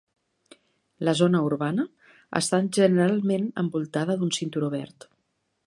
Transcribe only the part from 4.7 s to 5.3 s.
verd.